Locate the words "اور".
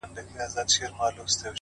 1.01-1.11